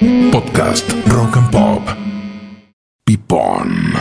[0.00, 1.88] Podcast Rock and Pop.
[3.04, 3.94] Pipón.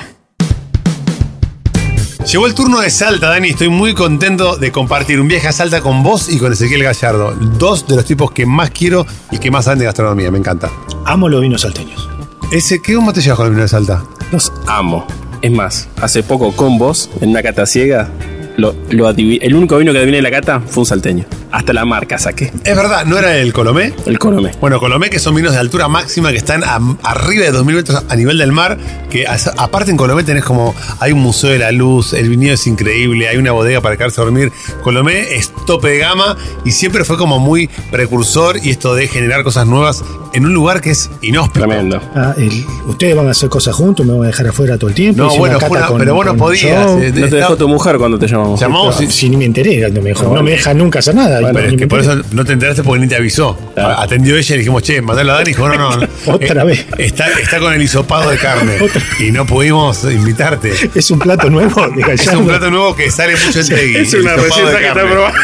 [2.29, 3.49] Llegó el turno de Salta, Dani.
[3.49, 7.33] Estoy muy contento de compartir un viaje a Salta con vos y con Ezequiel Gallardo.
[7.57, 10.29] Dos de los tipos que más quiero y que más saben de gastronomía.
[10.31, 10.69] Me encanta.
[11.05, 12.09] Amo los vinos salteños.
[12.51, 14.03] Ese, ¿Qué bomba te llevas con el vino de Salta?
[14.33, 15.07] Los amo.
[15.41, 18.09] Es más, hace poco con vos, en una cata ciega,
[18.57, 21.25] lo, lo adivi- el único vino que adiviné de la cata fue un salteño.
[21.51, 22.51] Hasta la marca saqué.
[22.63, 23.93] Es verdad, ¿no era el Colomé?
[24.05, 24.51] El Colomé.
[24.59, 28.03] Bueno, Colomé, que son vinos de altura máxima que están a- arriba de 2000 metros
[28.09, 28.77] a nivel del mar.
[29.09, 29.25] Que
[29.57, 30.75] aparte en Colomé tenés como.
[30.99, 34.19] Hay un museo de la luz, el viñedo es increíble, hay una bodega para quedarse
[34.19, 34.51] a dormir.
[34.83, 36.35] Colomé es tope de gama
[36.65, 40.81] y siempre fue como muy precursor y esto de generar cosas nuevas en un lugar
[40.81, 41.65] que es inhóspito.
[41.65, 42.01] Tremendo.
[42.13, 44.95] Ah, el- ustedes van a hacer cosas juntos, me van a dejar afuera todo el
[44.95, 45.23] tiempo.
[45.23, 48.27] No, bueno, una pero vos no podías, eh, No te dejó tu mujer cuando te
[48.27, 48.44] llamamos.
[48.59, 51.15] Llamamos No, y- si ni me enteré, no me, dejó- no me deja nunca hacer
[51.15, 51.39] nada.
[51.41, 53.57] Bueno, Ni es me que por eso no te enteraste porque ni te avisó.
[53.73, 53.99] Claro.
[53.99, 55.45] Atendió ella y dijimos, che, mandalo a Dani.
[55.51, 55.97] Dijo, no, no.
[55.97, 56.07] no.
[56.33, 56.85] Otra Eh, vez.
[56.97, 58.77] Está, está con el hisopado de carne.
[58.81, 59.01] Otra.
[59.19, 60.71] Y no pudimos invitarte.
[60.93, 63.95] Es un plato nuevo de Es un plato nuevo que sale mucho en Tegui.
[63.97, 65.37] es una receta que está probando.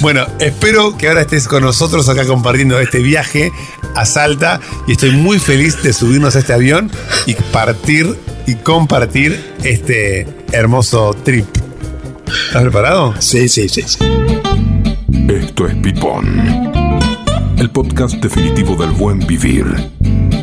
[0.00, 3.52] Bueno, espero que ahora estés con nosotros acá compartiendo este viaje
[3.94, 6.90] a Salta y estoy muy feliz de subirnos a este avión
[7.26, 8.16] y partir
[8.46, 11.44] y compartir este hermoso trip.
[12.30, 13.14] ¿Estás preparado?
[13.18, 13.82] Sí, sí, sí.
[13.82, 13.98] sí.
[15.28, 16.70] Esto es Pipón.
[17.58, 19.66] El podcast definitivo del buen vivir.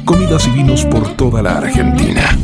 [0.05, 2.38] Comidas y vinos por toda la Argentina.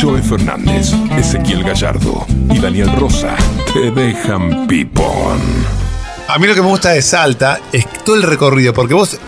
[0.00, 3.34] Joe Fernández, Ezequiel Gallardo y Daniel Rosa
[3.72, 5.40] te dejan Pipón.
[6.28, 9.18] A mí lo que me gusta de Salta es todo el recorrido, porque vos,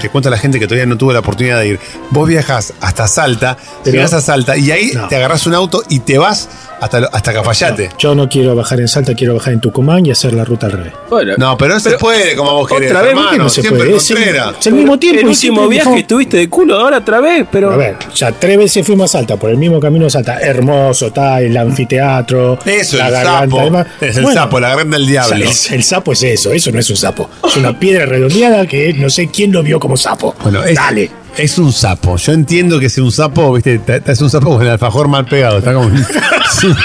[0.00, 2.72] te cuento a la gente que todavía no tuvo la oportunidad de ir, vos viajas
[2.80, 5.08] hasta Salta, Pero- llegas a Salta y ahí No.
[5.08, 6.48] te agarras un auto y te vas
[6.80, 7.90] hasta, hasta Cafayate.
[7.98, 10.72] Yo no quiero bajar en Salta, quiero bajar en Tucumán y hacer la ruta al
[10.72, 10.92] revés.
[11.08, 13.44] Bueno, No, pero no se Pero- puede como vos querés, otra vez, ¿por qué hermano,
[13.44, 13.96] no se siempre puede?
[13.98, 14.18] Es el-
[14.58, 15.20] es el mismo tiempo.
[15.20, 17.70] el último viaje estuviste de culo, ahora otra vez, pero.
[17.70, 20.40] A ver, ya tres veces fuimos a Salta, por el mismo camino de Salta.
[20.40, 22.58] Hermoso, está el anfiteatro.
[22.64, 23.60] Eso, la el garganta, sapo.
[23.60, 23.86] además.
[24.00, 25.36] Es el Bueno, sapo, la garganta del diablo.
[25.36, 27.30] El, el sapo es eso, eso no es un sapo.
[27.46, 30.32] Es una piedra redondeada que no sé quién lo vio como sapo.
[30.44, 31.10] Bueno, es, Dale.
[31.36, 32.16] es un sapo.
[32.16, 35.58] Yo entiendo que es un sapo, viste, es un sapo con el alfajor mal pegado.
[35.58, 36.76] Está como un, es un-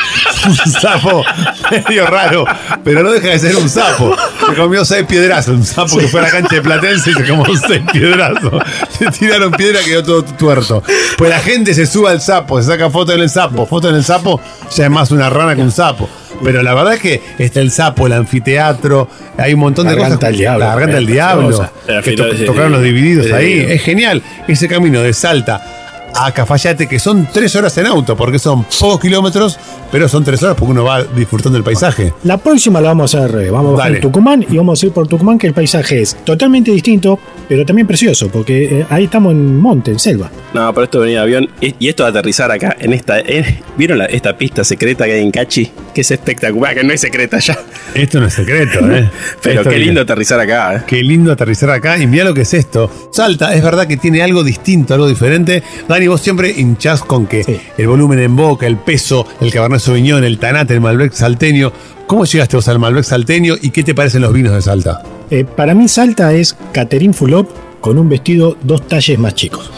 [0.81, 1.23] sapo
[1.69, 2.45] medio raro,
[2.83, 4.15] pero no deja de ser un sapo.
[4.47, 7.27] Se comió seis piedrazos, un sapo que fue a la cancha de Platense y se
[7.27, 8.53] comió seis piedrazos.
[8.99, 10.81] Le tiraron piedra quedó todo tuerto.
[11.17, 13.95] Pues la gente se sube al sapo, se saca foto en el sapo, foto en
[13.95, 14.39] el sapo,
[14.75, 16.09] ya es más una rana que un sapo.
[16.43, 20.15] Pero la verdad es que está el sapo, el anfiteatro, hay un montón de Garganta
[20.17, 20.29] cosas.
[20.29, 21.69] del diablo, La garganta del diablo.
[22.03, 23.65] Que to- tocaron los divididos ahí.
[23.69, 25.76] Es genial ese camino de Salta
[26.19, 29.59] a Cafayate, que son tres horas en auto, porque son pocos kilómetros,
[29.91, 32.13] pero son tres horas porque uno va disfrutando del paisaje.
[32.23, 33.51] La próxima la vamos a hacer revés.
[33.51, 36.15] Vamos a bajar en Tucumán y vamos a ir por Tucumán, que el paisaje es
[36.25, 40.29] totalmente distinto, pero también precioso, porque eh, ahí estamos en monte, en selva.
[40.53, 41.49] No, pero esto venía de avión.
[41.61, 43.19] Y y esto de aterrizar acá, en esta.
[43.19, 45.71] en- ¿Vieron la- esta pista secreta que hay en Cachi?
[45.93, 47.57] Que es espectacular, que no es secreta ya.
[47.93, 49.09] Esto no es secreto, ¿eh?
[49.43, 50.81] Pero Esto qué lindo aterrizar acá, ¿eh?
[50.87, 52.89] Qué lindo aterrizar acá y mira lo que es esto.
[53.11, 55.61] Salta, es verdad que tiene algo distinto, algo diferente.
[55.87, 57.59] Dani, vos siempre hinchás con que Sí.
[57.77, 61.71] el volumen en boca, el peso, el Cabernet Sauvignon, el Tanate, el Malbec salteño.
[62.07, 65.01] ¿Cómo llegaste vos al Malbec salteño y qué te parecen los vinos de Salta?
[65.29, 67.49] Eh, para mí Salta es Catherine Fulop
[67.81, 69.69] con un vestido dos talles más chicos.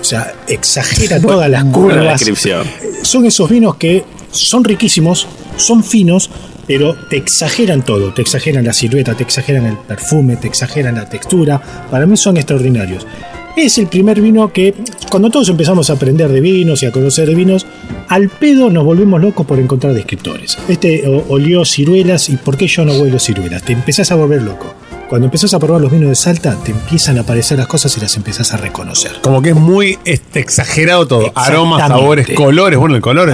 [0.00, 2.18] O sea, exagera todas las curvas.
[2.20, 2.66] descripción.
[3.02, 6.30] Son esos vinos que son riquísimos, son finos,
[6.66, 8.12] pero te exageran todo.
[8.14, 11.60] Te exageran la silueta, te exageran el perfume, te exageran la textura.
[11.90, 13.06] Para mí son extraordinarios.
[13.58, 14.72] Es el primer vino que,
[15.10, 17.66] cuando todos empezamos a aprender de vinos y a conocer de vinos,
[18.08, 20.56] al pedo nos volvemos locos por encontrar descriptores.
[20.68, 23.62] Este olió ciruelas y ¿por qué yo no huelo ciruelas?
[23.64, 24.72] Te empezás a volver loco.
[25.08, 28.00] Cuando empezás a probar los vinos de Salta, te empiezan a aparecer las cosas y
[28.00, 29.12] las empezás a reconocer.
[29.22, 31.32] Como que es muy este, exagerado todo.
[31.34, 32.78] Aromas, sabores, colores.
[32.78, 33.32] Bueno, el color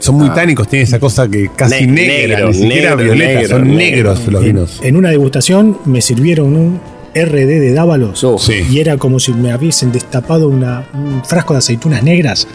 [0.00, 3.32] son muy tánicos, tiene esa cosa que casi Ne- negra, negro, ni siquiera negro, violeta,
[3.40, 3.76] negro, son negro.
[3.78, 4.80] negros los vinos.
[4.82, 6.80] En una degustación me sirvieron un
[7.14, 8.64] RD de Dávalos Oh, sí.
[8.70, 12.46] y era como si me hubiesen destapado una- un frasco de aceitunas negras,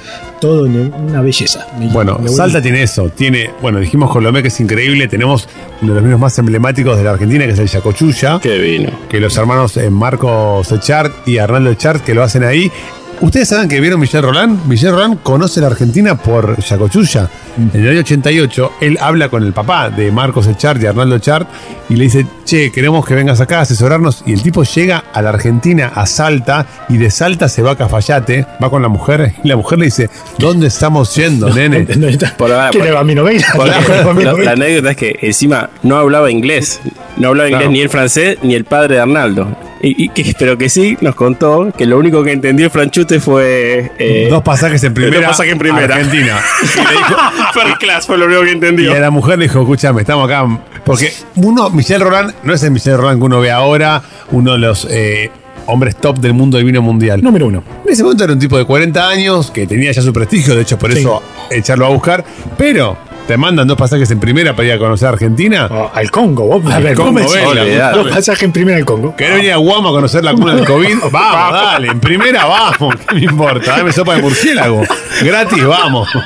[0.42, 1.68] todo en una belleza.
[1.80, 3.10] Me- Bueno, me Salta tiene eso.
[3.10, 5.08] Tiene, bueno, dijimos Colomé que es increíble.
[5.08, 5.48] Tenemos
[5.82, 8.40] uno de los vinos más emblemáticos de la Argentina, que es el Yacochulla.
[8.42, 8.92] Qué vino.
[9.10, 12.72] que los hermanos eh, Marcos Echart y Arnaldo Echart que lo hacen ahí.
[13.20, 14.66] Ustedes saben que vieron Michel Roland.
[14.68, 17.28] Michel Roland conoce la Argentina por Yacochulla.
[17.74, 21.48] En el año 88, él habla con el papá de Marcos Echart y Arnaldo Echart
[21.90, 24.22] y le dice: Che, queremos que vengas acá a asesorarnos.
[24.28, 27.76] Y el tipo llega a la Argentina, a Salta, y de Salta se va a
[27.76, 31.86] Cafayate, va con la mujer, y la mujer le dice: ¿Dónde estamos yendo, nene?
[31.86, 32.38] ¿Dónde está?
[32.38, 33.48] Por ahora, ¿Quién por- le va a mi novela?
[33.56, 33.66] Por
[34.16, 36.80] ¿Quién le va a la, anécdota es que encima no hablaba inglés.
[37.18, 37.72] No hablaba inglés Claro.
[37.72, 39.58] ni el francés ni el padre de Arnaldo.
[39.82, 43.20] Y, y que, pero que sí nos contó que lo único que entendió el franchute
[43.20, 43.92] fue.
[44.00, 45.18] eh, Dos pasajes en primera.
[45.20, 45.96] dos pasajes en primera.
[45.96, 46.38] Argentina.
[46.64, 47.16] Y le dijo-
[47.54, 48.94] First class fue lo único que Y entendió.
[48.94, 50.46] a la mujer le dijo, escúchame, estamos acá.
[50.86, 54.02] Porque uno, Michel Roland, no es el Michel Roland que uno ve ahora,
[54.32, 55.30] uno de los eh,
[55.66, 57.22] hombres top del mundo del vino mundial.
[57.22, 57.64] Número uno.
[57.86, 60.62] En ese momento era un tipo de 40 años que tenía ya su prestigio, de
[60.62, 61.00] hecho por Sí.
[61.00, 62.24] eso echarlo a buscar,
[62.58, 62.98] pero
[63.28, 65.68] te mandan dos pasajes en primera para ir a conocer Argentina.
[65.70, 66.74] Oh, al Congo, vos.
[66.74, 67.92] A ver, Congo, vos venga.
[67.92, 69.16] Dos pasajes en primera al Congo.
[69.16, 70.98] ¿Querés venir a Guam a conocer la cuna del COVID?
[71.12, 73.78] Vamos, dale, en primera vamos, ¿qué me importa?
[73.78, 74.84] Dame sopa de murciélago,
[75.22, 76.10] gratis, vamos.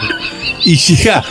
[0.64, 1.24] Y llega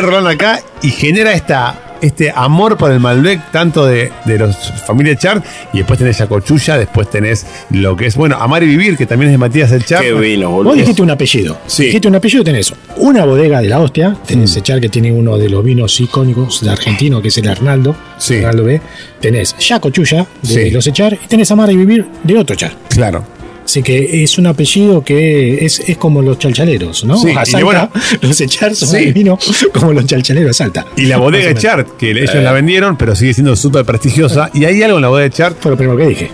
[0.00, 4.56] Roland acá y genera esta, este amor por el Malbec, tanto de, de los
[4.86, 8.66] familia Chart, y después tenés a Cochulla, después tenés lo que es, bueno, Amar y
[8.66, 10.02] Vivir, que también es de Matías El Chart.
[10.02, 10.74] Qué vino, Vos boludo.
[10.74, 11.58] dijiste un apellido.
[11.66, 11.84] Sí.
[11.84, 15.48] Dijiste un apellido, tenés una bodega de la hostia, tenés Echar que tiene uno de
[15.48, 18.36] los vinos icónicos de argentino, que es el Arnaldo, Sí.
[18.36, 18.80] Arnaldo B.
[19.20, 20.70] Tenés Yaco Chuya de Sí.
[20.70, 22.72] los Echar y tenés Amar y Vivir de otro Char.
[22.88, 23.24] Claro.
[23.64, 27.16] Así que es un apellido que es, es como los chalchaleros, ¿no?
[27.18, 27.88] Sí, a y bueno-
[28.20, 29.12] los Echar son Sí.
[29.12, 29.38] vino
[29.78, 30.86] como los chalchaleros a Salta.
[30.96, 31.54] Y la bodega.
[31.54, 34.50] Chart, que ellos la vendieron, pero sigue siendo súper prestigiosa.
[34.54, 35.56] Y hay algo en la bodega Chart.
[35.60, 36.30] Fue lo primero que dije.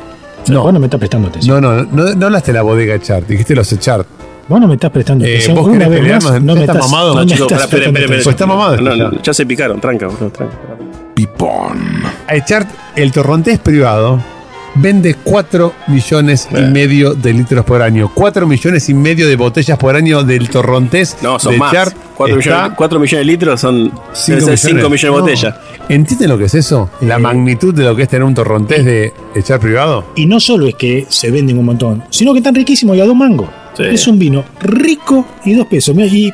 [0.49, 0.63] No.
[0.63, 1.61] Vos no me estás prestando atención.
[1.61, 4.07] No, no, no, no hablaste de la bodega Chart, dijiste los Chart.
[4.49, 5.57] Vos no me estás prestando Eh, atención.
[5.57, 7.09] vos Una querés vez pelearnos, más, no ¿ya me estás mamado?
[7.09, 8.77] no No, me Chicos, estás espera, espera, espera, prestando Pues está mamado.
[9.07, 10.09] No, no, ya se picaron, tranca.
[11.15, 12.03] Pipón.
[12.29, 14.23] A Chart, el torrontés privado
[14.77, 16.63] vende 4 millones y Eh.
[16.69, 18.11] medio de litros por año.
[18.15, 21.73] 4 millones y medio de botellas por año del torrontés No, son de más.
[21.73, 21.95] Chart.
[22.17, 25.13] 4 está millones, cuatro millones de litros son 5 millones, de No.
[25.21, 25.55] botellas.
[25.89, 26.91] ¿Entienden lo que es eso?
[27.03, 30.05] La magnitud de lo que es tener un torrontés de, de Chart privado.
[30.17, 33.05] Y no solo es que se venden un montón, sino que están riquísimos y a
[33.05, 33.49] dos mangos.
[33.77, 33.83] Sí.
[33.85, 35.95] Es un vino rico y dos pesos.
[35.97, 36.33] Y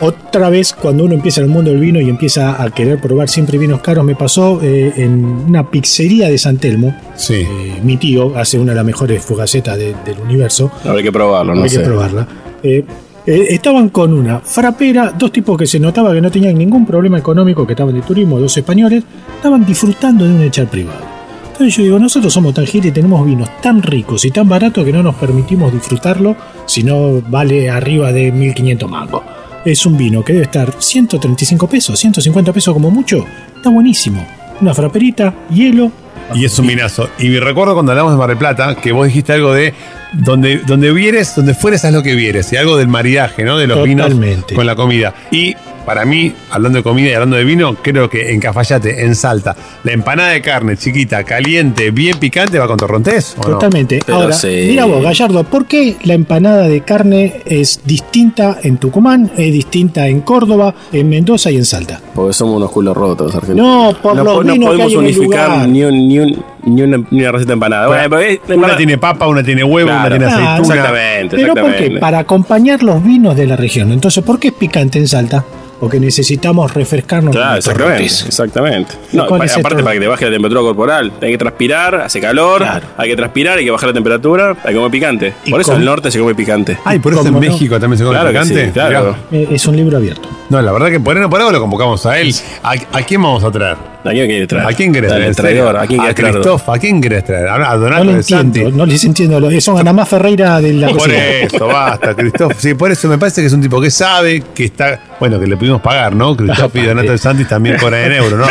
[0.00, 3.28] otra vez, cuando uno empieza en el mundo del vino y empieza a querer probar
[3.28, 6.94] siempre vinos caros, me pasó eh, en una pizzería de San Telmo.
[7.16, 7.34] Sí.
[7.34, 10.70] Eh, mi tío hace una de las mejores fugacetas de- del universo.
[10.84, 11.78] Habrá que probarlo, no Hay sé.
[11.78, 12.26] que probarla.
[12.62, 12.84] Eh,
[13.26, 17.66] estaban con una frapera, dos tipos que se notaba que no tenían ningún problema económico,
[17.66, 19.04] que estaban de turismo, dos españoles,
[19.36, 21.19] estaban disfrutando de un echar privado.
[21.60, 24.94] Entonces yo digo, nosotros somos tan y tenemos vinos tan ricos y tan baratos que
[24.94, 26.34] no nos permitimos disfrutarlo
[26.64, 29.22] si no vale arriba de 1500 mangos.
[29.66, 33.26] Es un vino que debe estar 135 pesos, 150 pesos como mucho.
[33.54, 34.26] Está buenísimo.
[34.62, 35.92] Una fraperita, hielo.
[36.34, 37.10] Y es un vinazo.
[37.18, 39.74] Y me recuerdo cuando hablamos de Mar del Plata, que vos dijiste algo de
[40.14, 42.50] donde, donde vieres, donde fueres, haz lo que vieres.
[42.54, 43.58] Y algo del maridaje, ¿no?
[43.58, 44.24] De los Totalmente.
[44.24, 45.12] vinos con la comida.
[45.30, 45.54] Y
[45.84, 49.56] para mí, hablando de comida y hablando de vino, creo que en Cafayate, en Salta,
[49.84, 53.34] la empanada de carne chiquita, caliente, bien picante, va con torrontés.
[53.38, 53.54] ¿o no?
[53.54, 54.00] Totalmente.
[54.04, 54.66] Pero Ahora, sí.
[54.68, 60.06] mira vos, Gallardo, ¿por qué la empanada de carne es distinta en Tucumán, es distinta
[60.06, 62.00] en Córdoba, en Mendoza y en Salta?
[62.14, 63.94] Porque somos unos culos rotos, argentinos.
[63.94, 65.68] No, por los po- vinos que podemos hay en el unificar lugar.
[65.68, 67.86] ni, un- ni, un- ni una, ni una receta de empanada.
[67.88, 70.16] Bueno, pero es- Una empanada- tiene papa, una tiene huevo, Claro.
[70.16, 70.74] una tiene Ah, aceituna.
[70.74, 71.90] Exactamente, Pero ¿por qué?
[72.00, 73.92] Para acompañar los vinos de la región.
[73.92, 75.44] Entonces, ¿por qué es picante en Salta?
[75.80, 77.34] Porque necesitamos refrescarnos.
[77.34, 78.92] Claro, exactamente, exactamente.
[79.12, 82.20] ¿Y No, pa- aparte para que te baje la temperatura corporal, hay que transpirar, hace
[82.20, 82.86] calor, Claro.
[82.98, 85.32] hay que transpirar, hay que bajar la temperatura, hay que comer picante.
[85.46, 85.78] ¿Y Por eso cómo?
[85.78, 86.76] el norte se come picante.
[86.84, 87.38] Ay, por eso en.
[87.40, 88.66] México también se come Claro picante.
[88.66, 89.16] sí, claro.
[89.30, 89.44] Mirá.
[89.44, 90.28] Eh, Es un libro abierto.
[90.50, 92.34] No, la verdad que por eso, por algo lo convocamos a él.
[92.62, 93.76] ¿A, a quién vamos a traer?
[94.02, 94.66] ¿A quién querés traer?
[94.66, 95.34] ¿A quién querés traer?
[95.36, 96.60] traidor, ¿a quién ¿A querés traer?
[96.66, 97.48] ¿A quién querés traer?
[97.48, 99.60] A a Donato No lo entiendo, no les entiendo.
[99.60, 101.16] Son Anamá Ferreira de la Por cocina.
[101.18, 102.52] eso, basta, Christoph.
[102.58, 104.98] Sí, por eso me parece que es un tipo que sabe, que está.
[105.20, 106.34] Bueno, que le pudimos pagar, ¿no?
[106.34, 108.46] Christoph y Donato de Santis también cobran en euro, ¿no?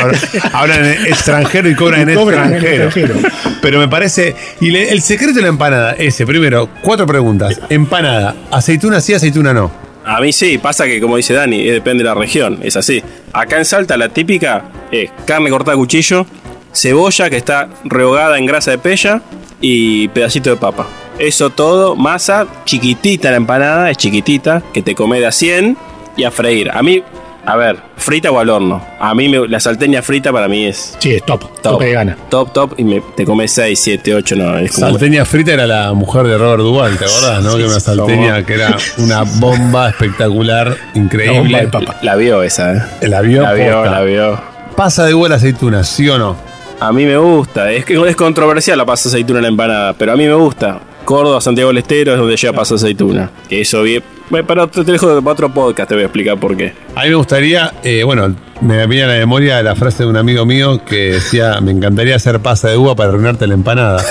[0.53, 2.83] Hablan en extranjero y cobran en extranjero.
[2.85, 3.19] extranjero.
[3.61, 4.35] Pero me parece.
[4.61, 7.59] Y le- el secreto de la empanada, ese, primero, cuatro preguntas.
[7.69, 9.88] Empanada, aceituna sí, aceituna no.
[10.05, 13.03] A mí sí, pasa que como dice Dani, depende de la región, es así.
[13.33, 16.25] Acá en Salta la típica es carne cortada a cuchillo,
[16.73, 19.21] cebolla que está rehogada en grasa de pella
[19.61, 20.87] y pedacito de papa.
[21.19, 25.77] Eso todo, masa, chiquitita la empanada, es chiquitita, que te come de a 100
[26.15, 26.71] y a freír.
[26.71, 27.03] A mí,
[27.51, 28.85] a ver, frita o al horno.
[28.99, 31.41] A mí me- la salteña frita para mí es Sí, es top.
[31.41, 31.61] top.
[31.61, 32.17] Tope de gana.
[32.29, 34.57] Top, top, y me, te come 6, 7, 8, no.
[34.57, 37.43] Es como, Salteña frita era la mujer de Robert Duval, ¿te acordás?
[37.43, 37.55] ¿no?
[37.55, 41.63] que era una salteña que era una bomba espectacular, increíble.
[41.63, 41.95] La bomba.
[42.01, 42.81] La vio esa, ¿eh?
[43.07, 43.91] La vio, La vio, posta.
[43.91, 44.41] la vio.
[44.75, 46.35] Pasa de igual aceituna, ¿sí o no?
[46.79, 50.13] A mí me gusta, es que es controversial la pasta aceituna en la empanada, pero
[50.13, 50.79] a mí me gusta.
[51.09, 53.31] Córdoba, Santiago del Estero es donde lleva pasta aceituna.
[53.49, 54.03] Que eso bien.
[54.29, 56.75] Bueno, te dejo para otro podcast, te voy a explicar por qué.
[56.93, 60.17] A mí me gustaría, eh, bueno, me viene a la memoria la frase de un
[60.17, 64.05] amigo mío que decía, me encantaría hacer pasa de uva para arruinarte la empanada.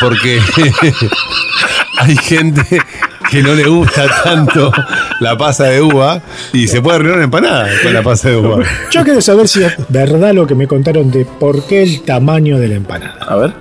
[0.00, 0.40] Porque
[2.00, 2.80] hay gente
[3.30, 4.72] que no le gusta tanto
[5.20, 6.20] la pasa de uva
[6.52, 8.64] y se puede arruinar una empanada con la pasa de uva.
[8.90, 12.58] Yo quiero saber si es verdad lo que me contaron de por qué el tamaño
[12.58, 13.24] de la empanada.
[13.28, 13.52] A ver.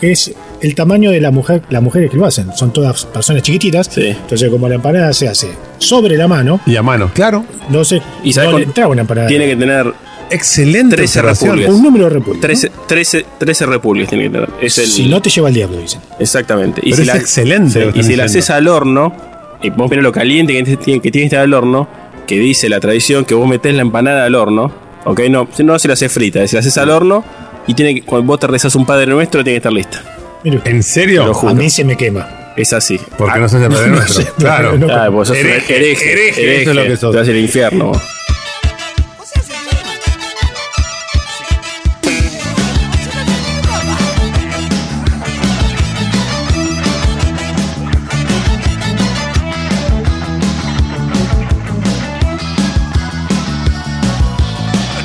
[0.00, 2.52] Que es el tamaño de la mujer, las mujeres que lo hacen.
[2.54, 3.88] Son todas personas chiquititas.
[3.90, 4.08] Sí.
[4.08, 5.48] Entonces, como la empanada se hace
[5.78, 7.44] sobre la mano, Y a mano, claro.
[7.70, 9.28] no se ¿Y sabes no le entraba una empanada.
[9.28, 9.92] Tiene que tener
[10.30, 11.50] Excelente 13 observación.
[11.58, 11.74] repulgues.
[11.74, 12.40] un número de repulgue.
[12.40, 14.08] 13, 13, 13 repulgues.
[14.08, 14.48] Tiene que tener.
[14.60, 16.00] Es el, Si no te lleva el diablo, dicen.
[16.18, 16.80] Exactamente.
[16.84, 19.14] Y Pero es excelente lo que y si la haces al horno,
[19.62, 21.88] y vos lo caliente que tiene que, tiene que estar el horno,
[22.26, 24.70] que dice la tradición que vos metés la empanada al horno,
[25.04, 25.20] ¿ok?
[25.30, 27.24] No, no si la haces frita, si la haces al horno,
[27.66, 30.02] y tiene que, cuando vos te rezas un Padre Nuestro, tiene que estar lista.
[30.44, 31.22] Mire, ¿En serio?
[31.22, 31.52] Te lo juro.
[31.52, 32.52] a mí se me quema.
[32.56, 32.98] Es así.
[33.16, 34.22] Porque no sos el Padre no Nuestro.
[34.24, 34.76] sé, claro.
[34.76, 34.88] no.
[34.92, 37.12] Ah, vos sos Hereje, hereje, hereje, eso es lo que sos.
[37.12, 37.92] Te vas al infierno.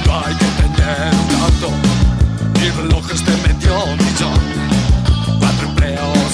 [0.06, 1.70] No hay que tener un auto
[2.62, 4.53] y relojes de medio millón.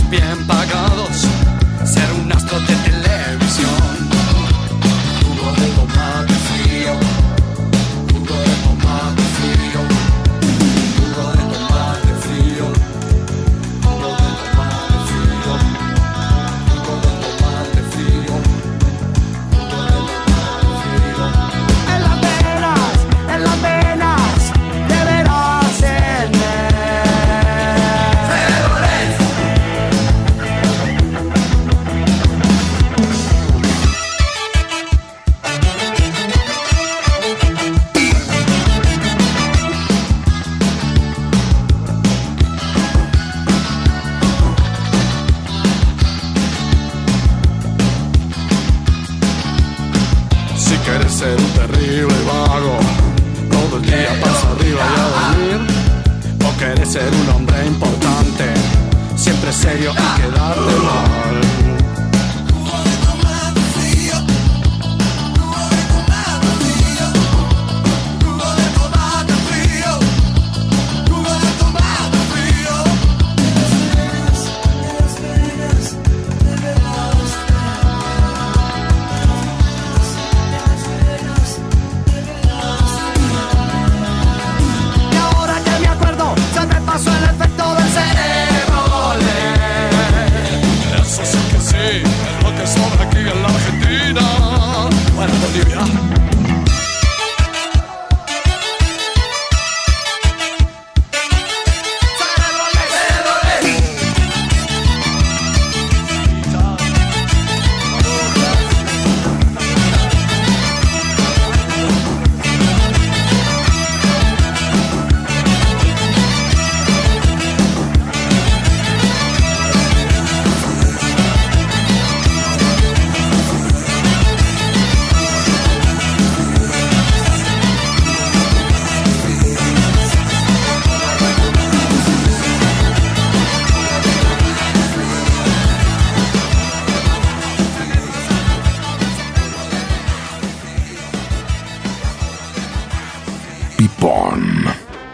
[0.09, 0.48] Cuatro empleos
[51.19, 52.77] ser un terrible vago,
[53.51, 55.67] todo el día pasa arriba y a dormir.
[56.47, 58.45] O quieres ser un hombre importante,
[59.17, 61.58] siempre serio y quedarte mal.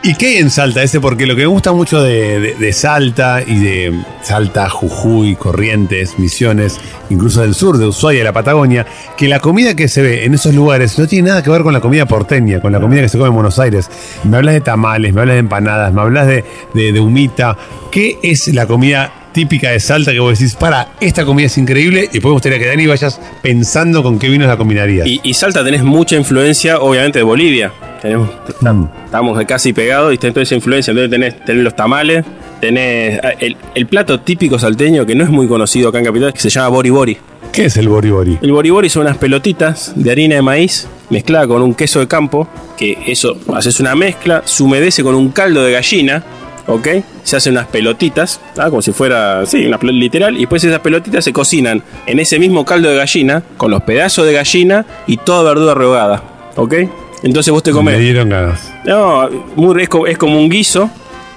[0.08, 1.02] ¿Y qué hay en Salta ese?
[1.02, 7.42] Porque lo que me gusta mucho de, Salta y de Salta, Jujuy, Corrientes, Misiones, incluso
[7.42, 8.86] del sur, de Ushuaia, la Patagonia,
[9.18, 11.74] que la comida que se ve en esos lugares no tiene nada que ver con
[11.74, 13.90] la comida porteña, con la comida que se come en Buenos Aires.
[14.26, 16.44] Me hablas de tamales, me hablas de empanadas, me hablas de,
[16.76, 17.58] de, humita.
[17.92, 22.02] ¿Qué es la comida típica de Salta que vos decís, para, esta comida es increíble
[22.02, 25.08] y después me gustaría que Dani vayas pensando con qué vinos la combinarías?
[25.08, 27.74] Y, y Salta tenés mucha influencia, obviamente, de Bolivia.
[28.06, 28.30] Tenemos,
[28.62, 28.86] Mm.
[29.06, 30.92] estamos casi pegados y tenés toda esa influencia.
[30.92, 32.24] Entonces tenés, tenés los tamales,
[32.62, 36.32] tenés ah, el, el plato típico salteño que no es muy conocido acá en Capital,
[36.32, 37.18] que se llama Bori Bori.
[37.52, 38.38] ¿Qué es el bori bori?
[38.42, 42.08] El Bori Bori son unas pelotitas de harina de maíz mezclada con un queso de
[42.08, 42.48] campo,
[42.78, 46.22] que eso haces una mezcla, se humedece con un caldo de gallina,
[46.68, 46.88] ¿ok?
[47.24, 48.70] Se hacen unas pelotitas, ¿ah?
[48.70, 52.66] como si fuera, sí, una literal, y después esas pelotitas se cocinan en ese mismo
[52.66, 56.24] caldo de gallina, con los pedazos de gallina y toda verdura rehogada,
[56.58, 56.74] ¿ok?
[57.24, 58.00] Entonces vos te Me comes.
[58.00, 58.72] dieron ganas.
[58.86, 59.28] No,
[59.78, 60.90] es, como, es como un guiso,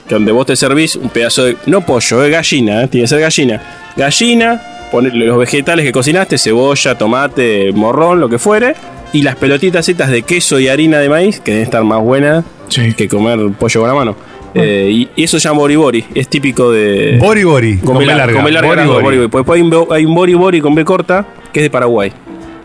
[0.06, 1.56] que donde vos te servís un pedazo de.
[1.66, 2.88] No pollo, es gallina, ¿eh?
[2.88, 3.62] tiene que ser gallina.
[3.96, 8.74] Gallina, ponerle los vegetales que cocinaste, cebolla, tomate, morrón, lo que fuere.
[9.12, 12.44] Y las pelotitas estas de queso y harina de maíz, que deben estar más buenas
[12.68, 12.92] Sí.
[12.92, 14.14] que comer pollo con la mano.
[14.54, 17.16] Eh, y, y eso se llama bori bori, es típico de.
[17.18, 19.16] Bori bori, con B larga, con B larga, Bori bori.
[19.18, 22.12] después hay un, hay un bori bori con B corta, que es de Paraguay.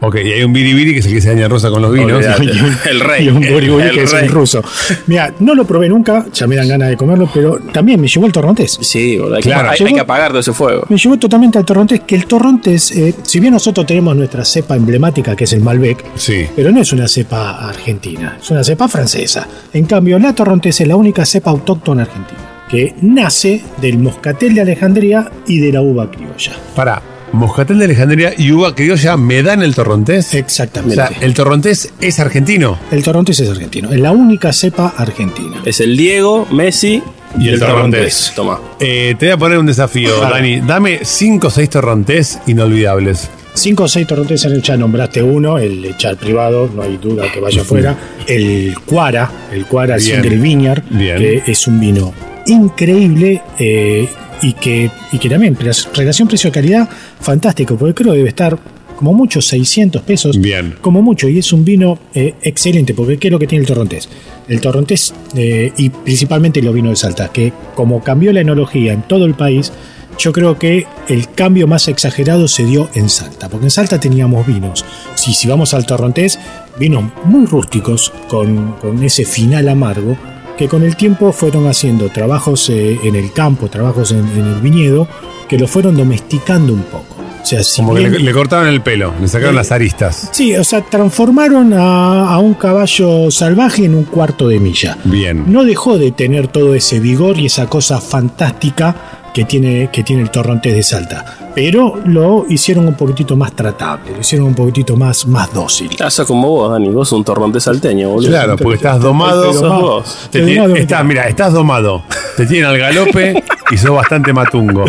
[0.06, 2.26] Ok, y hay un biribiri que es el que se daña rosa con los vinos.
[2.44, 3.26] Y el rey.
[3.26, 4.62] Y un buriburi que es el ruso.
[5.08, 8.26] Mira, no lo probé nunca, ya me dan ganas de comerlo, pero también me llevó
[8.26, 8.78] el torrontés.
[8.82, 9.70] Sí, claro.
[9.70, 10.86] hay, que apagar todo ese fuego.
[10.90, 14.76] Me llevó totalmente al torrontés, que el torrontés, eh, si bien nosotros tenemos nuestra cepa
[14.76, 16.48] emblemática, que es el Malbec, sí.
[16.54, 19.48] pero no es una cepa argentina, es una cepa francesa.
[19.72, 24.62] En cambio, la torrontés es la única cepa autóctona argentina que nace del moscatel de
[24.62, 26.54] Alejandría y de la uva criolla.
[26.76, 27.02] Para,
[27.34, 30.34] Moscatel de Alejandría y uva criolla me dan el torrontés.
[30.36, 31.02] Exactamente.
[31.02, 32.78] O sea, el torrontés es argentino.
[32.92, 33.92] El torrontés es argentino.
[33.92, 35.58] Es la única cepa argentina.
[35.66, 37.02] Es el Diego, Messi
[37.38, 38.32] y, y el, el torrontés.
[38.34, 38.34] torrontés.
[38.36, 38.60] Toma.
[38.80, 40.20] Eh, te voy a poner un desafío.
[40.22, 40.62] Dani.
[40.62, 43.30] Dame 5 o 6 torrontés inolvidables.
[43.56, 47.32] 5 o 6 torrontés en el ya nombraste uno, el char privado, no hay duda
[47.32, 47.96] que vaya afuera.
[48.28, 50.18] El cuara, el cuara Bien.
[50.18, 51.18] el Single Vineyard, Bien.
[51.18, 52.14] que es un vino
[52.48, 54.08] increíble eh,
[54.44, 55.58] y que, y que también,
[55.94, 56.88] relación precio-calidad,
[57.20, 58.60] fantástico, porque creo que debe estar
[58.96, 60.40] como mucho 600 pesos.
[60.40, 60.76] Bien.
[60.82, 63.68] Como mucho, y es un vino eh, excelente, porque ¿qué es lo que tiene el
[63.68, 64.08] torrontés?
[64.48, 69.02] El torrontés eh, y principalmente los vinos de Salta, que como cambió la enología en
[69.04, 69.72] todo el país,
[70.20, 74.46] yo creo que el cambio más exagerado se dio en Salta, porque en Salta teníamos
[74.46, 74.86] vinos.
[75.16, 76.38] Si, si vamos al torrontés,
[76.78, 80.18] vinos muy rústicos, con, con ese final amargo,
[80.58, 85.08] que con el tiempo fueron haciendo trabajos eh, en el campo, trabajos en, el viñedo,
[85.48, 87.16] que lo fueron domesticando un poco.
[87.42, 90.30] O sea, Como que le, le, cortaron el pelo, le sacaron eh, las aristas.
[90.32, 94.98] Sí, o sea, transformaron a, un caballo salvaje en un cuarto de milla.
[95.04, 95.52] Bien.
[95.52, 100.22] No dejó de tener todo ese vigor y esa cosa fantástica que tiene, que tiene
[100.22, 101.26] el Torrontés de Salta.
[101.56, 105.92] Pero lo hicieron un poquitito más tratable, lo hicieron un poquitito más, más dócil.
[105.92, 108.30] Estás como vos, Dani, vos un Torrontés salteño, boludo.
[108.30, 110.04] Claro, porque estás domado.
[110.32, 112.04] Te, te, te, estás, mira, estás domado.
[112.38, 114.86] Te tienen al galope, y sos bastante matungo.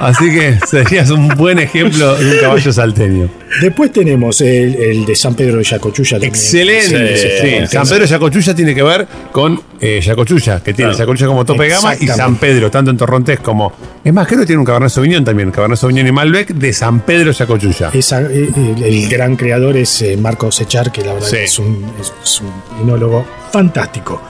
[0.00, 3.28] Así que serías un buen ejemplo de un caballo salteño.
[3.62, 6.18] Después tenemos el, de San Pedro de Yacochulla.
[6.20, 7.66] Excelente.
[7.66, 10.98] San Pedro de Yacochulla tiene que ver con eh, Yacochulla, que tiene claro.
[10.98, 13.72] Yacochulla como tope de gama, y San Pedro, tanto en Torrontés como.
[14.04, 17.00] Es más, creo que tiene un Cabernet Sauvignon también, Cabernet Sauvignon y Malbec de San
[17.00, 17.90] Pedro de Yacochulla.
[17.94, 22.40] Eh, eh, el, gran creador es eh, Marcos Echar, que la verdad es un, es,
[22.40, 24.20] un, fantástico.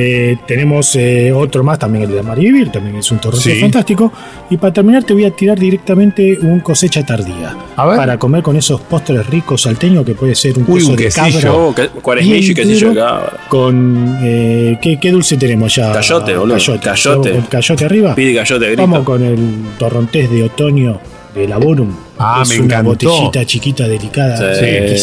[0.00, 4.12] Eh, tenemos eh, otro más, también el de Marivir, también es un torrente fantástico.
[4.48, 7.56] Y para terminar, te voy a tirar directamente un cosecha tardía.
[7.74, 11.40] Para comer con esos postres ricos salteños, que puede ser un, Uy, un de quesillo,
[11.40, 11.52] cabra.
[11.52, 15.92] Oh, con, eh, ¿qué, dulce tenemos ya?
[15.92, 16.54] Cayote, boludo.
[16.54, 16.80] Cayote.
[16.80, 17.42] cayote.
[17.48, 18.14] Cayote arriba.
[18.14, 18.82] Pide cayote grito.
[18.82, 21.00] Vamos con el torrontés de otoño
[21.34, 23.08] de la Bonum Ah, es me una encantó.
[23.08, 24.38] botellita chiquita, delicada.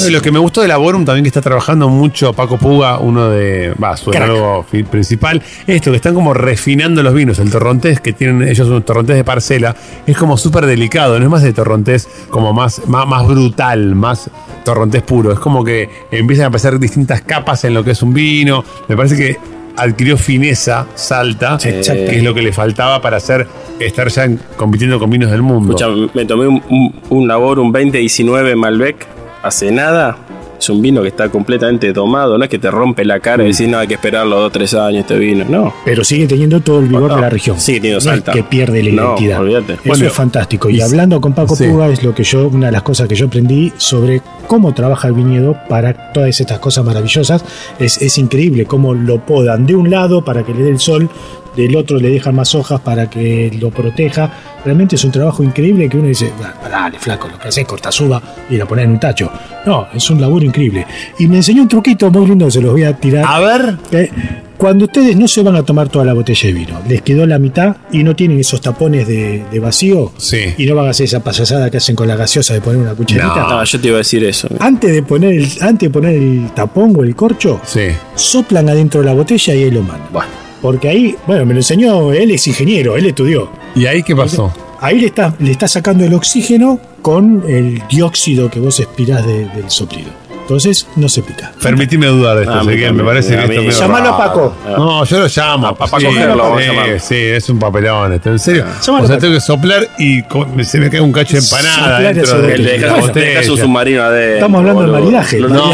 [0.09, 3.29] Lo que me gustó de la Borum también que está trabajando mucho Paco Puga, uno
[3.29, 8.47] de su enólogo principal, esto que están como refinando los vinos, el torrontés que tienen
[8.47, 9.75] ellos unos torrontés de parcela,
[10.05, 14.29] es como súper delicado, no es más de torrontés como más, más, más brutal, más
[14.63, 18.13] torrontés puro, es como que empiezan a aparecer distintas capas en lo que es un
[18.13, 19.37] vino, me parece que
[19.77, 23.47] adquirió fineza, salta, que es lo que le faltaba para hacer,
[23.79, 25.75] estar ya compitiendo con vinos del mundo.
[26.13, 29.07] Me tomé un, un, un labor, un 2019 Malbec,
[29.43, 30.17] hace nada,
[30.59, 33.47] es un vino que está completamente tomado, no es que te rompe la cara y
[33.47, 33.51] mm.
[33.51, 35.73] decís, no, hay que esperarlo dos o tres años este vino, no.
[35.83, 37.59] Pero sigue teniendo todo el vigor de la región.
[37.59, 38.31] Sigue teniendo salta.
[38.31, 39.45] Que pierde la identidad.
[39.45, 40.69] Eso bueno, es fantástico.
[40.69, 41.55] Y, hablando con Paco.
[41.55, 45.07] Puga es lo que yo, una de las cosas que yo aprendí sobre cómo trabaja
[45.07, 47.43] el viñedo para todas estas cosas maravillosas.
[47.79, 51.09] Es, es increíble cómo lo podan de un lado para que le dé el sol,
[51.55, 54.31] del otro le dejan más hojas para que lo proteja
[54.65, 56.31] realmente es un trabajo increíble que uno dice,
[56.69, 59.31] dale, flaco, lo que haces es cortazuba y la pones en un tacho.
[59.65, 60.85] No, es un laburo increíble.
[61.19, 63.25] Y me enseñó un truquito muy lindo, se los voy a tirar.
[63.25, 63.77] A ver.
[63.91, 64.09] Eh,
[64.57, 67.39] cuando ustedes no se van a tomar toda la botella de vino, les quedó la
[67.39, 70.53] mitad y no tienen esos tapones de, vacío sí.
[70.57, 72.93] y no van a hacer esa payasada que hacen con la gaseosa de poner una
[72.93, 73.35] cucharita.
[73.35, 74.47] No, no yo te iba a decir eso.
[74.59, 77.59] Antes de poner el, antes de poner el tapón o el corcho,
[78.15, 80.07] soplan adentro de la botella y ahí lo mandan.
[80.61, 83.49] Porque ahí, bueno, me lo enseñó, él es ingeniero, él estudió.
[83.75, 84.53] ¿Y ahí qué pasó?
[84.79, 89.47] Ahí le está, le está sacando el oxígeno con el dióxido que vos expirás de,
[89.49, 90.11] del soplido.
[90.45, 91.51] Entonces no se pica.
[91.59, 92.93] Permitime dudar de esto, ah, Ezequiel.
[92.93, 94.55] Me parece que esto Llámalo a Paco.
[94.77, 95.67] No, yo lo llamo.
[95.67, 96.99] A Paco sí, lo vamos a llamar.
[96.99, 98.29] Sí, es un papelón esto.
[98.29, 98.65] En serio.
[98.79, 100.23] O sea, tengo que soplar y
[100.63, 101.99] se me cae un cacho de empanada.
[101.99, 104.13] Dentro de, un submarino.
[104.13, 105.39] Estamos hablando de maridaje.
[105.39, 105.73] No,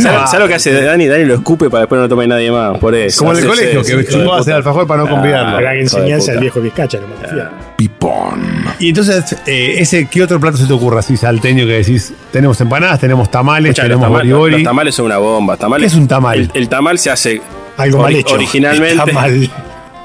[0.00, 1.08] ¿Sabes lo que hace Dani?
[1.08, 2.78] Dani lo escupe para después no lo tome nadie más.
[2.78, 3.18] Por eso.
[3.18, 5.58] Como en el colegio, que chupó hace alfajor para no convidarlo.
[5.58, 7.06] Gran enseñanza del viejo Vizcacha, no
[7.42, 7.50] ah.
[7.76, 8.64] Pipón.
[8.78, 12.12] Y entonces, eh, ese, ¿qué otro plato se te ocurra así salteño que decís?
[12.30, 14.28] Tenemos empanadas, tenemos tamales, tenemos tamal.
[14.28, 15.56] Los tamales son una bomba.
[15.56, 16.50] Tamales, ¿Qué es un tamal?
[16.54, 17.40] El, tamal se hace
[17.76, 18.34] algo mal hecho.
[18.34, 18.96] Originalmente.
[18.96, 19.32] Tamal.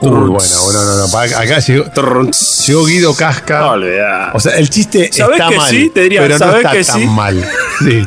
[0.01, 1.17] Uy, bueno, bueno, no, no.
[1.17, 1.83] Acá llegó,
[2.67, 3.59] llegó Guido Casca.
[3.59, 5.69] No, o sea, el chiste ¿Sabés está que mal.
[5.69, 5.91] Sí?
[5.93, 7.45] Te diría, pero no está tan mal.
[7.79, 8.03] Sí.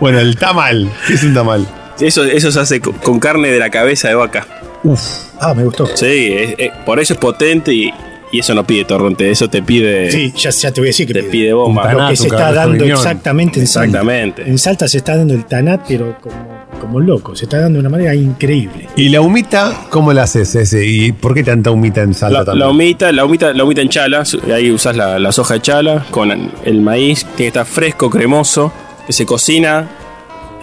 [0.00, 0.92] Bueno, el tamal.
[1.06, 1.66] ¿Qué es un tamal?
[2.00, 4.46] Eso, eso se hace con carne de la cabeza de vaca.
[4.82, 5.00] Uf.
[5.40, 5.86] Ah, me gustó.
[5.94, 6.54] Sí,
[6.84, 7.92] por eso es potente y,
[8.32, 11.06] y eso no pide torronte, eso te pide, Sí, ya, ya te voy a decir
[11.06, 11.30] que te pide.
[11.30, 11.92] pide bomba.
[11.92, 12.98] Lo que se está dando riñón.
[12.98, 13.86] exactamente en Salta.
[13.86, 14.42] Exactamente.
[14.48, 16.34] En Salta se está dando el tanat, pero como,
[16.80, 17.36] como loco.
[17.36, 18.88] Se está dando de una manera increíble.
[18.96, 20.84] ¿Y la humita, cómo la haces ese?
[20.84, 22.66] ¿Y por qué tanta humita en salta La, también?
[22.66, 26.04] la humita, la humita, la humita en chala, ahí usas la, la soja de chala
[26.10, 26.30] con
[26.64, 28.72] el maíz, tiene que estar fresco, cremoso,
[29.06, 29.88] que se cocina,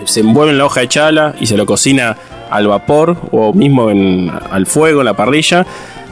[0.05, 2.17] se envuelve en la hoja de chala y se lo cocina
[2.49, 5.65] al vapor o mismo en, al fuego, en la parrilla,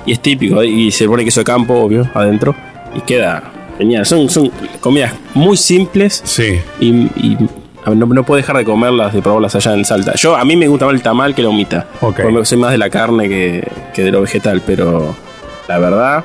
[0.05, 2.55] y es típico, y se pone queso de campo, obvio, adentro,
[2.95, 3.43] y queda
[3.77, 4.05] genial.
[4.05, 6.59] Son, son comidas muy simples Sí.
[6.79, 7.37] y, y
[7.85, 10.13] no, no puedo dejar de comerlas, de probarlas allá en Salta.
[10.15, 11.87] Yo, a mí me gusta más el tamal que la humita.
[12.01, 12.21] Ok.
[12.21, 15.15] Porque soy más de la carne que, que de lo vegetal, pero
[15.67, 16.23] la verdad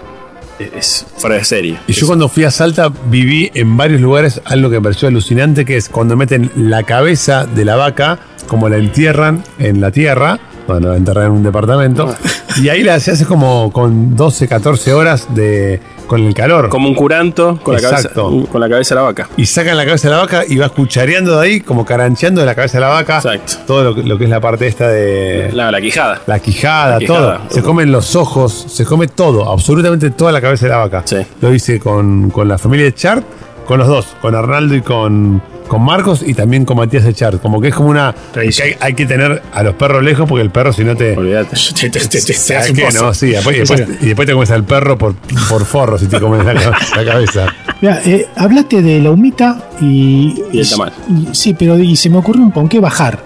[0.59, 1.79] es fuera de serie.
[1.87, 5.65] Y yo cuando fui a Salta viví en varios lugares algo que me pareció alucinante,
[5.65, 10.39] que es cuando meten la cabeza de la vaca, como la entierran en la tierra,
[10.67, 12.15] bueno, la enterran en un departamento,
[12.63, 16.69] y ahí la se hace como con 12, 14 horas de con el calor.
[16.69, 18.47] Como un curanto con la, cabeza, Exacto.
[18.51, 19.29] con la cabeza de la vaca.
[19.37, 22.47] Y sacan la cabeza de la vaca y vas cuchareando de ahí, como carancheando de
[22.47, 23.17] la cabeza de la vaca.
[23.17, 23.55] Exacto.
[23.67, 26.21] Todo lo, que- lo que es la parte esta de La, la quijada.
[26.29, 27.39] la quijada, La quijada.
[27.39, 27.51] todo.
[27.51, 31.03] Se comen los ojos, se come todo, absolutamente toda la cabeza de la vaca.
[31.05, 31.17] Sí.
[31.41, 33.25] Lo hice con, con la familia de Chart,
[33.67, 37.41] con los dos, con Arnaldo y con, con Marcos y también con Matías de Chart.
[37.41, 38.15] Como que es como una.
[38.33, 38.69] Tradición.
[38.69, 41.17] que hay, hay que tener a los perros lejos porque el perro, si no te.
[41.17, 41.57] Olvídate.
[41.81, 42.85] Te, te- te- te- te ¿Sabes hace un qué?
[42.85, 43.05] pozo.
[43.07, 45.15] No, sí, después, y, después, y después te comes al perro por,
[45.49, 47.47] por forro si te comes la, la cabeza.
[47.81, 50.43] Mirá, eh, hablaste de la humita y.
[50.53, 50.93] Y el tamal.
[51.09, 53.19] y- sí, pero y se me ocurrió un ¿por qué bajar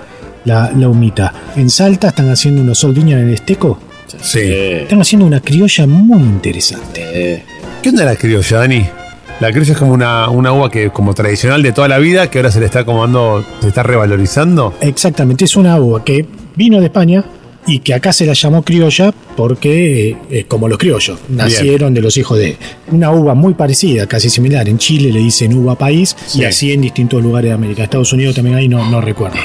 [0.44, 1.32] la, la humita?
[1.56, 3.78] En Salta están haciendo unos soldiñas en el Esteco.
[4.20, 4.40] Sí.
[4.42, 7.02] Están haciendo una criolla muy interesante.
[7.12, 7.44] eh,
[7.82, 8.86] ¿Qué onda la criolla, Dani?
[9.40, 12.38] La criolla es como una, una uva que como tradicional de toda la vida, que
[12.38, 14.74] ahora se le está como dando, se está revalorizando.
[14.80, 16.26] Exactamente, es una uva que
[16.56, 17.24] vino de España
[17.66, 22.16] y que acá se la llamó criolla porque, eh, como los criollos, nacieron de los
[22.18, 22.58] hijos de
[22.90, 24.68] una uva muy parecida, casi similar.
[24.68, 26.40] En Chile le dicen uva país Sí.
[26.40, 27.82] y así en distintos lugares de América.
[27.84, 29.36] Estados Unidos también hay, no, no recuerdo.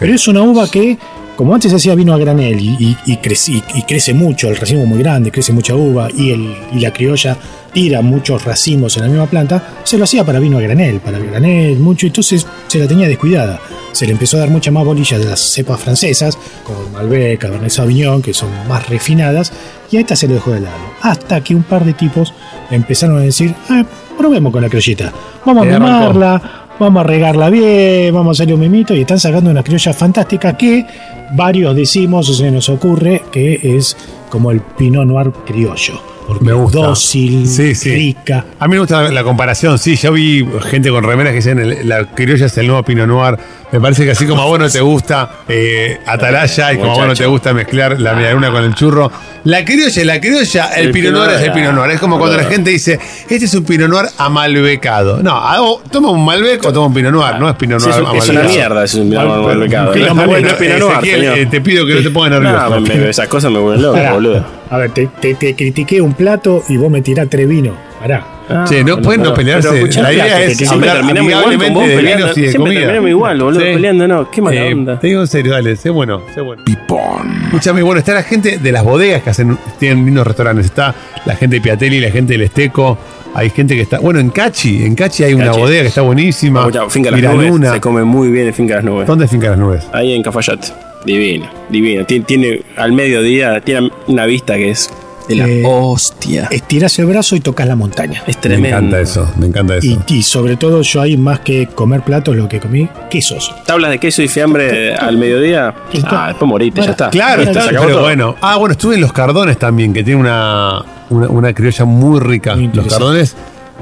[0.00, 0.98] Pero es una uva que,
[1.36, 4.56] como antes se hacía vino a granel y, y, y crece, y crece mucho, el
[4.56, 7.36] racimo muy grande, crece mucha uva y, el, y la criolla
[7.74, 11.18] tira muchos racimos en la misma planta, se lo hacía para vino a granel, para
[11.18, 13.60] granel, mucho, entonces se la tenía descuidada.
[13.92, 17.70] Se le empezó a dar mucha más bolilla de las cepas francesas, como Malbec, Cabernet
[17.70, 19.52] Sauvignon, que son más refinadas,
[19.90, 20.78] y a esta se le dejó de lado.
[21.02, 22.32] Hasta que un par de tipos
[22.70, 23.84] empezaron a decir, ah,
[24.16, 25.12] probemos con la criollita,
[25.44, 25.84] vamos a arrancó.
[25.84, 26.42] mimarla,
[26.78, 30.56] vamos a regarla bien, vamos a hacerle un mimito y están sacando una criolla fantástica
[30.56, 30.86] que
[31.32, 33.96] varios decimos o se nos ocurre que es
[34.30, 36.13] como el Pinot Noir criollo.
[36.26, 36.78] Porque Me gusta.
[36.78, 37.94] dócil, Sí, sí.
[37.94, 38.44] rica.
[38.58, 41.58] A mí me gusta la, la comparación, sí, yo vi gente con remeras que dicen
[41.58, 43.36] el- la criolla es el nuevo Pinot Noir.
[43.72, 46.94] Me parece que así como a vos no te gusta eh, Atalaya y como a
[46.94, 49.10] vos no te gusta mezclar la medialuna con el churro,
[49.44, 51.90] la criolla es la criolla, el, El Pinot Noir es el Pinot Noir.
[51.90, 55.22] Es como cuando la gente dice, este es un Pinot Noir amalbecado.
[55.22, 57.88] No, ah, o toma un Malbec o toma un Pinot Noir, no es Pinot sí,
[57.88, 58.48] Noir es, un- es una amalbecado.
[58.54, 59.92] mierda, es un Pinot Noir Mal- mercado.
[59.92, 61.38] Pinot No, Noir, no es Pinot Noir, Ezequiel, señor.
[61.38, 62.70] eh, te pido que no te pongas nervioso.
[62.70, 64.44] No, me- me- esas cosas me vuelven loco, boludo.
[64.74, 67.74] A ver, te, te- te critiqué un plato y vos me tirás tres vinos.
[68.00, 68.26] Pará.
[68.68, 69.86] Che, no pueden no pelearse.
[70.02, 72.24] La idea es que siempre hablar terminamos igual con amigablemente vos de peleando.
[72.24, 73.66] vinos y de Siempre terminamos igual, boludo, Sí.
[73.72, 75.00] peleando, no, qué mala Eh, onda.
[75.00, 76.62] Te digo en serio, dale, sé bueno, sé bueno.
[76.64, 77.32] Pipón.
[77.44, 80.66] Escúchame, bueno, está la gente de las bodegas que hacen, tienen lindos restaurantes.
[80.66, 82.98] Está la gente de Piatelli, la gente del Esteco.
[83.34, 83.98] Hay gente que está.
[84.00, 86.68] Bueno, en Cachi, en Cachi hay una bodega que está buenísima.
[86.90, 89.06] Finca Las Nubes, se come muy bien en Finca Las Nubes.
[89.06, 89.86] ¿Dónde es Finca Las Nubes?
[89.92, 90.68] Ahí en Cafayate.
[91.04, 92.04] Divino, divino.
[92.06, 94.90] Tiene, tiene al mediodía, tiene una vista que es
[95.28, 96.48] de la Eh, hostia.
[96.50, 98.22] Estirás el brazo y tocas la montaña.
[98.26, 98.68] Es Me tremendo.
[98.78, 99.86] encanta eso, me encanta eso.
[99.86, 103.54] Y, y sobre todo yo ahí más que comer platos, lo que comí, quesos.
[103.66, 105.74] Tablas de queso y fiambre al mediodía.
[106.04, 107.10] Ah, después morite, ya está.
[107.10, 108.02] Claro, está, pero todo.
[108.02, 108.36] bueno.
[108.40, 112.54] Ah, bueno, estuve en Los Cardones también, que tiene una, una, una criolla muy rica.
[112.56, 112.86] Muy los.
[112.86, 113.36] Cardones.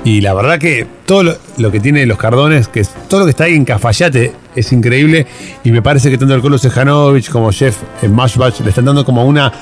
[0.05, 3.27] Y la verdad que todo lo, lo que tiene Los Cardones, que es, todo lo
[3.27, 5.27] que está ahí en Cafayate es increíble.
[5.65, 9.05] Y me parece que tanto el Colo Sejanovic como Jeff en Mashbach le están dando
[9.05, 9.53] como una.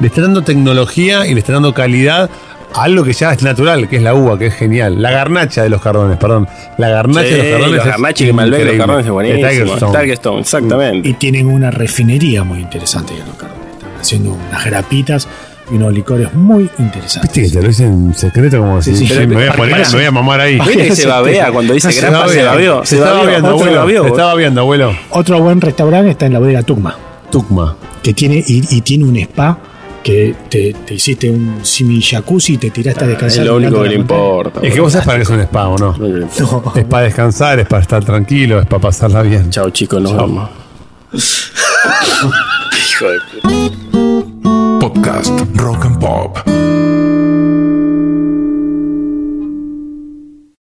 [0.00, 2.30] Le están dando tecnología y le están dando calidad
[2.72, 5.02] a algo que ya es natural, que es la uva, que es genial.
[5.02, 6.48] La garnacha de los cardones, perdón.
[6.78, 7.70] La garnacha Sí, de los cardones.
[7.76, 8.78] los es Garnachi y Malbec, los increíble.
[8.78, 9.48] cardones es buenísimo.
[9.48, 9.98] Tigerstone.
[10.00, 11.08] Tigerstone, exactamente.
[11.08, 13.66] Y tienen una refinería muy interesante en los carbones.
[13.74, 15.28] Están haciendo unas grapitas
[15.70, 17.32] y unos licores muy interesantes.
[17.34, 19.52] Viste que te lo dicen en secreto como si sí, sí, pero- me, voy a
[19.52, 20.58] poner, me voy a mamar ahí.
[20.58, 22.28] ¿Viste que se babea cuando dice Se grapa?
[22.28, 22.84] Se babeó.
[22.84, 24.02] Se estaba viendo, abuelo.
[24.04, 24.92] Se estaba viendo, abuelo.
[25.10, 26.96] Otro buen restaurante está en la bodega Tugma,
[27.30, 27.76] Tucma.
[28.02, 29.58] que tiene y, y tiene un spa
[30.02, 33.44] que te, te hiciste un simi jacuzzi y te tiraste a Es descansar.
[33.44, 34.60] lo único que le importa.
[34.62, 35.94] Es que vos sabés para qué es un spa, ¿o no?
[35.98, 36.72] No.
[36.74, 39.50] Es para descansar, es para estar tranquilo, es para pasarla bien.
[39.50, 40.48] Chao chicos, nos vemos.
[42.92, 43.99] Hijo de puta.
[44.90, 47.09] Podcast Rock and Pop.